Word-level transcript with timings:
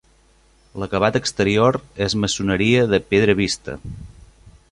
L'acabat 0.83 1.19
exterior 1.19 1.77
és 2.07 2.17
maçoneria 2.23 2.87
de 2.95 3.01
pedra 3.13 3.39
vista. 3.45 3.77